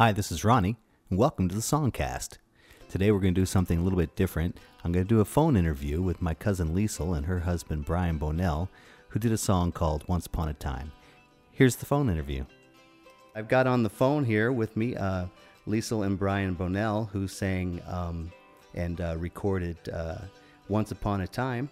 [0.00, 0.78] Hi, this is Ronnie,
[1.10, 2.38] and welcome to the Songcast.
[2.88, 4.56] Today we're going to do something a little bit different.
[4.82, 8.18] I'm going to do a phone interview with my cousin Liesl and her husband Brian
[8.18, 8.68] Bonell,
[9.08, 10.90] who did a song called Once Upon a Time.
[11.52, 12.46] Here's the phone interview.
[13.34, 15.26] I've got on the phone here with me uh,
[15.68, 18.32] Liesl and Brian Bonell, who sang um,
[18.72, 20.16] and uh, recorded uh,
[20.68, 21.68] Once Upon a Time.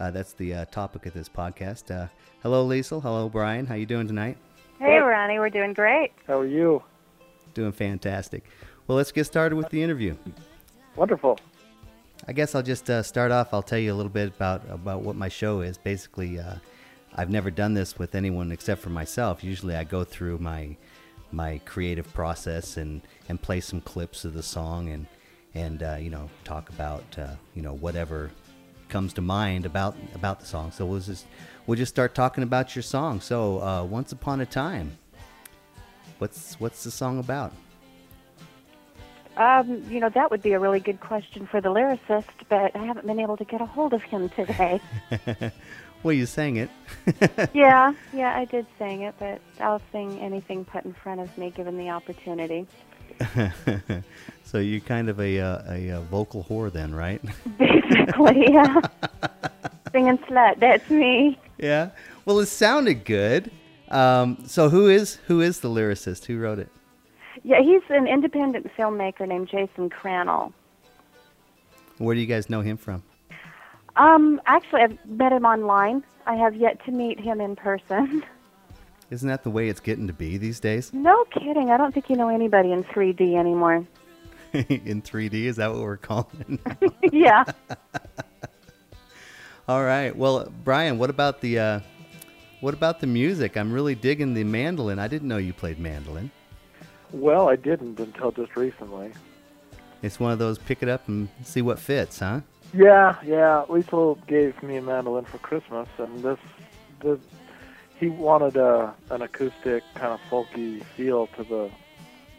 [0.00, 1.94] Uh, that's the uh, topic of this podcast.
[1.94, 2.08] Uh,
[2.42, 3.02] hello, Liesl.
[3.02, 3.66] Hello, Brian.
[3.66, 4.38] How you doing tonight?
[4.78, 6.12] Hey, Ronnie, we're doing great.
[6.26, 6.82] How are you?
[7.56, 8.44] Doing fantastic.
[8.86, 10.14] Well, let's get started with the interview.
[10.94, 11.38] Wonderful.
[12.28, 13.54] I guess I'll just uh, start off.
[13.54, 15.78] I'll tell you a little bit about about what my show is.
[15.78, 16.56] Basically, uh,
[17.14, 19.42] I've never done this with anyone except for myself.
[19.42, 20.76] Usually, I go through my
[21.32, 23.00] my creative process and
[23.30, 25.06] and play some clips of the song and
[25.54, 28.30] and uh, you know talk about uh, you know whatever
[28.90, 30.72] comes to mind about about the song.
[30.72, 31.24] So we'll just
[31.66, 33.22] we'll just start talking about your song.
[33.22, 34.98] So, uh, once upon a time,
[36.18, 37.52] what's what's the song about?
[39.36, 42.78] Um, you know, that would be a really good question for the lyricist, but I
[42.78, 44.80] haven't been able to get a hold of him today.
[46.02, 46.70] well, you sang it.
[47.52, 51.50] yeah, yeah, I did sing it, but I'll sing anything put in front of me
[51.50, 52.66] given the opportunity.
[54.44, 57.20] so you're kind of a, uh, a, a vocal whore then, right?
[57.58, 58.80] Basically, yeah.
[59.92, 61.38] Singing slut, that's me.
[61.58, 61.90] Yeah.
[62.24, 63.50] Well, it sounded good.
[63.90, 66.24] Um, so who is who is the lyricist?
[66.26, 66.68] Who wrote it?
[67.44, 70.52] Yeah, he's an independent filmmaker named Jason Crannell.
[71.98, 73.02] Where do you guys know him from?
[73.96, 76.02] Um, actually, I've met him online.
[76.26, 78.24] I have yet to meet him in person.
[79.10, 80.92] Isn't that the way it's getting to be these days?
[80.92, 81.70] No kidding.
[81.70, 83.86] I don't think you know anybody in 3D anymore.
[84.52, 86.58] in 3D, is that what we're calling
[87.12, 87.44] yeah.
[89.68, 90.14] All right.
[90.14, 91.80] Well, Brian, what about the uh,
[92.66, 93.56] what about the music?
[93.56, 94.98] I'm really digging the mandolin.
[94.98, 96.32] I didn't know you played mandolin.
[97.12, 99.12] Well, I didn't until just recently.
[100.02, 102.40] It's one of those pick it up and see what fits, huh?
[102.74, 103.64] Yeah, yeah.
[103.68, 106.40] Liesl gave me a mandolin for Christmas, and this,
[107.04, 107.20] this
[108.00, 111.70] he wanted a an acoustic kind of folky feel to the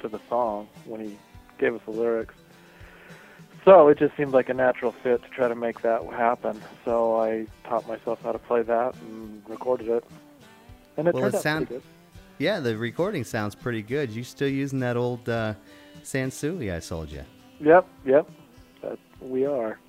[0.00, 1.16] to the song when he
[1.58, 2.34] gave us the lyrics.
[3.66, 6.62] So it just seemed like a natural fit to try to make that happen.
[6.84, 10.04] So I taught myself how to play that and recorded it,
[10.96, 11.90] and it well, turned it out sound, pretty good.
[12.38, 14.12] Yeah, the recording sounds pretty good.
[14.12, 15.54] You still using that old uh,
[16.04, 17.24] Sansui I sold you?
[17.58, 18.30] Yep, yep.
[18.82, 19.80] That we are.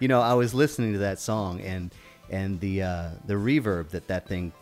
[0.00, 1.94] You know, I was listening to that song and
[2.28, 4.52] and the uh, the reverb that that thing,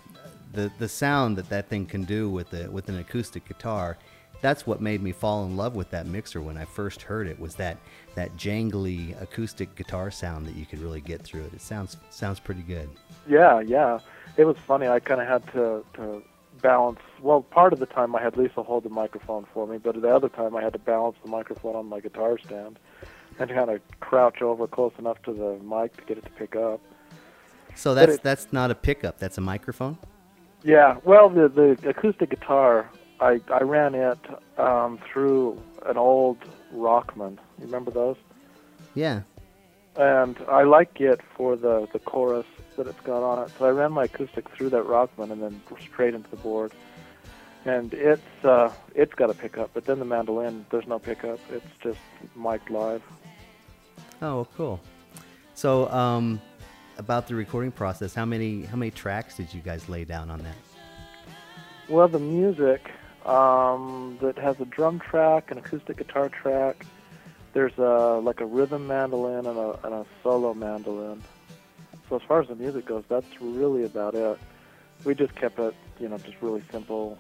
[0.53, 3.99] the the sound that that thing can do with the with an acoustic guitar.
[4.43, 7.39] That's what made me fall in love with that mixer when I first heard it.
[7.39, 7.79] Was that
[8.17, 11.55] that jangly acoustic guitar sound that you could really get through it?
[11.55, 12.91] It sounds sounds pretty good.
[13.27, 14.01] Yeah, yeah.
[14.37, 14.89] It was funny.
[14.89, 16.23] I kind of had to to
[16.61, 16.99] balance.
[17.21, 20.15] Well, part of the time I had Lisa hold the microphone for me, but the
[20.15, 22.79] other time I had to balance the microphone on my guitar stand
[23.39, 26.57] and kind of crouch over close enough to the mic to get it to pick
[26.57, 26.81] up.
[27.75, 29.19] So that's that's not a pickup.
[29.19, 29.99] That's a microphone.
[30.63, 30.97] Yeah.
[31.05, 32.91] Well, the the acoustic guitar,
[33.23, 34.19] I I ran it
[34.59, 36.39] um, through an old
[36.75, 37.39] Rockman.
[37.59, 38.17] You remember those?
[38.95, 39.23] Yeah.
[39.97, 42.47] And I like it for the the chorus
[42.77, 43.53] that it's got on it.
[43.59, 46.73] So I ran my acoustic through that Rockman and then straight into the board.
[47.65, 51.39] And it's uh, it's got a pickup, but then the mandolin there's no pickup.
[51.51, 52.01] It's just
[52.35, 53.03] mic'd live.
[54.21, 54.81] Oh, cool.
[55.55, 56.41] So, um,
[56.99, 60.41] about the recording process, how many how many tracks did you guys lay down on
[60.41, 60.57] that?
[61.89, 62.91] Well, the music
[63.27, 66.87] um, that has a drum track, an acoustic guitar track.
[67.53, 71.23] There's a like a rhythm mandolin and a and a solo mandolin.
[72.09, 74.39] So as far as the music goes, that's really about it.
[75.05, 77.19] We just kept it, you know, just really simple,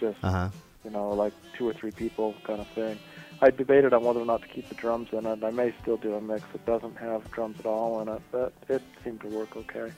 [0.00, 0.48] just Uh-huh.
[0.84, 2.98] you know, like two or three people kind of thing.
[3.40, 5.44] I debated on whether or not to keep the drums in it.
[5.44, 8.52] I may still do a mix that doesn't have drums at all in it, but
[8.68, 9.92] it seemed to work okay.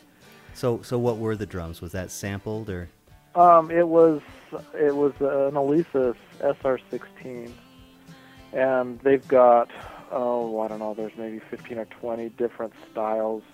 [0.55, 1.81] So, so what were the drums?
[1.81, 2.89] Was that sampled or?
[3.39, 4.21] Um, it was
[4.75, 7.53] it was an Alesis SR16,
[8.53, 9.71] and they've got
[10.11, 13.45] oh I don't know, there's maybe 15 or 20 different styles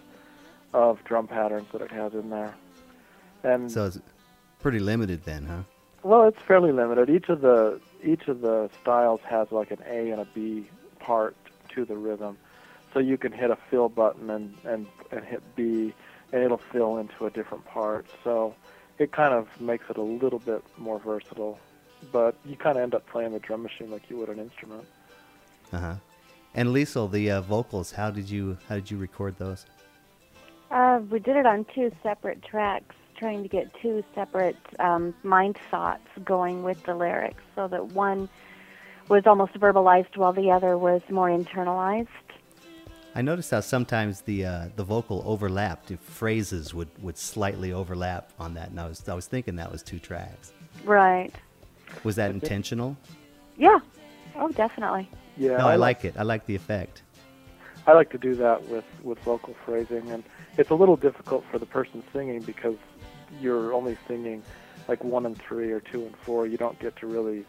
[0.72, 2.54] of drum patterns that it has in there.
[3.42, 3.98] And So it's
[4.60, 5.62] pretty limited then, huh?
[6.02, 7.10] well, it's fairly limited.
[7.10, 10.66] Each of the each of the styles has like an A and a B
[10.98, 11.36] part
[11.74, 12.38] to the rhythm,
[12.94, 15.92] so you can hit a fill button and and, and hit B,
[16.32, 18.06] and it'll fill into a different part.
[18.22, 18.54] So
[18.98, 21.58] it kind of makes it a little bit more versatile,
[22.12, 24.84] but you kind of end up playing the drum machine like you would an instrument.
[25.72, 25.94] Uh huh.
[26.54, 29.66] And Liesl, the uh, vocals, how did you how did you record those?
[30.70, 35.56] Uh, we did it on two separate tracks, trying to get two separate um, mind
[35.70, 38.28] thoughts going with the lyrics, so that one
[39.08, 42.08] was almost verbalized while the other was more internalized.
[43.14, 45.90] I noticed how sometimes the uh, the vocal overlapped.
[45.90, 49.70] If phrases would, would slightly overlap on that, and I was I was thinking that
[49.70, 50.52] was two tracks.
[50.84, 51.32] Right.
[52.02, 52.96] Was that intentional?
[53.56, 53.78] Yeah.
[54.34, 55.08] Oh, definitely.
[55.36, 56.14] Yeah, No, I like it.
[56.18, 57.02] I like the effect.
[57.86, 60.24] I like to do that with with vocal phrasing, and
[60.58, 62.76] it's a little difficult for the person singing because
[63.40, 64.42] you're only singing
[64.88, 66.46] like one and three or two and four.
[66.46, 67.44] You don't get to really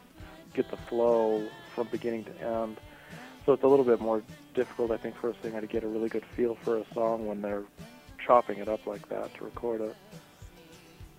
[0.53, 2.77] get the flow from beginning to end.
[3.45, 5.88] So it's a little bit more difficult, I think, for a singer to get a
[5.88, 7.63] really good feel for a song when they're
[8.25, 9.95] chopping it up like that to record it.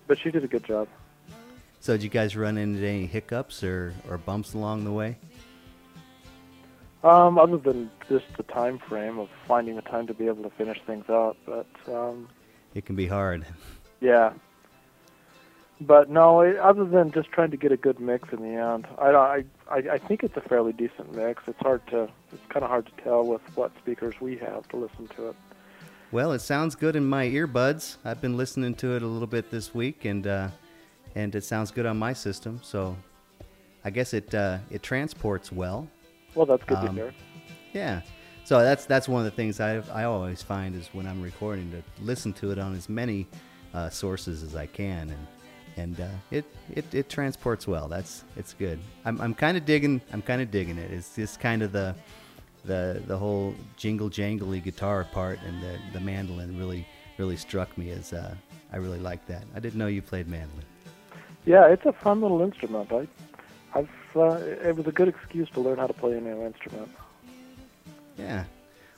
[0.07, 0.87] But she did a good job.
[1.79, 5.17] So did you guys run into any hiccups or, or bumps along the way?
[7.03, 10.49] Um, other than just the time frame of finding the time to be able to
[10.49, 12.27] finish things out, but um,
[12.73, 13.45] It can be hard.
[14.01, 14.33] Yeah.
[15.79, 18.87] But no, it, other than just trying to get a good mix in the end,
[18.97, 21.43] I, I, I think it's a fairly decent mix.
[21.47, 24.77] It's hard to, it's kind of hard to tell with what speakers we have to
[24.77, 25.35] listen to it.
[26.11, 27.97] Well, it sounds good in my earbuds.
[28.03, 30.47] I've been listening to it a little bit this week, and uh,
[31.15, 32.61] and it sounds good on my system.
[32.63, 32.95] So
[33.83, 35.87] I guess it uh, it transports well.
[36.33, 37.13] Well, that's good to Um, hear.
[37.73, 38.01] Yeah.
[38.45, 41.69] So that's that's one of the things I I always find is when I'm recording
[41.71, 43.27] to listen to it on as many
[43.73, 45.27] uh, sources as I can, and
[45.77, 47.87] and uh, it, it it transports well.
[47.87, 48.79] That's it's good.
[49.05, 50.91] I'm I'm kind of digging I'm kind of digging it.
[50.91, 51.95] It's just kind of the
[52.65, 56.85] the the whole jingle jangly guitar part and the the mandolin really
[57.17, 58.35] really struck me as uh,
[58.71, 59.43] I really like that.
[59.55, 60.65] I didn't know you played mandolin.
[61.45, 62.91] Yeah, it's a fun little instrument.
[62.91, 63.07] I,
[63.73, 64.35] I've, uh,
[64.67, 66.89] it was a good excuse to learn how to play a new instrument.
[68.17, 68.43] Yeah.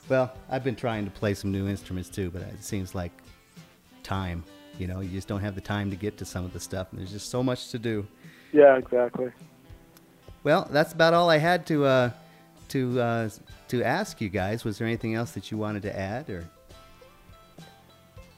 [0.08, 3.12] Well, I've been trying to play some new instruments too, but it seems like
[4.02, 4.42] time.
[4.80, 6.88] You know, you just don't have the time to get to some of the stuff,
[6.90, 8.06] and there's just so much to do.
[8.52, 9.30] Yeah, exactly.
[10.42, 12.10] Well, that's about all I had to uh,
[12.68, 13.28] to uh,
[13.68, 14.64] to ask you guys.
[14.64, 16.48] Was there anything else that you wanted to add, or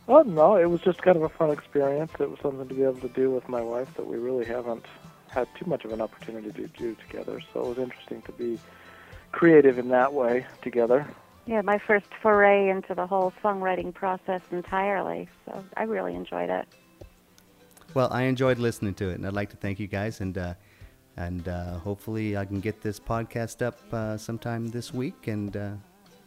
[0.08, 2.10] Well, no, it was just kind of a fun experience.
[2.18, 4.84] It was something to be able to do with my wife that we really haven't
[5.28, 7.40] had too much of an opportunity to do together.
[7.52, 8.58] So it was interesting to be
[9.30, 11.06] creative in that way together.
[11.46, 15.28] Yeah, my first foray into the whole songwriting process entirely.
[15.44, 16.66] So I really enjoyed it.
[17.94, 20.54] well, I enjoyed listening to it, and I'd like to thank you guys, and uh,
[21.16, 25.70] and uh, hopefully I can get this podcast up uh, sometime this week, and uh,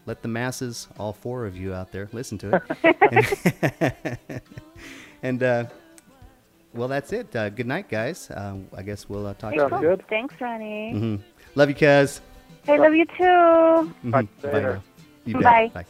[0.05, 2.97] let the masses, all four of you out there, listen to it.
[4.31, 4.41] and
[5.23, 5.65] and, uh,
[6.73, 7.33] well, that's it.
[7.35, 8.29] Uh, good night, guys.
[8.29, 9.55] Uh, I guess we'll uh, talk.
[9.57, 9.81] Sounds to you.
[9.81, 10.03] good.
[10.09, 10.91] Thanks, Ronnie.
[10.91, 11.15] hmm
[11.55, 12.19] Love you, Kaz.
[12.67, 13.93] I love you too.
[14.03, 14.11] Mhm.
[14.11, 14.73] Bye later.
[14.73, 14.83] now.
[15.25, 15.39] You.
[15.41, 15.71] Bye.
[15.73, 15.85] Bye.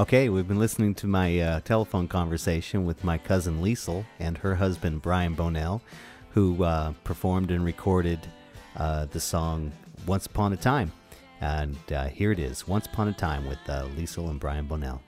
[0.00, 4.56] Okay, we've been listening to my uh, telephone conversation with my cousin Liesl and her
[4.56, 5.80] husband Brian Bonell,
[6.30, 8.18] who uh, performed and recorded
[8.76, 9.70] uh, the song
[10.06, 10.90] Once Upon a Time.
[11.40, 15.00] And uh, here it is Once Upon a Time with uh, Liesl and Brian Bonell.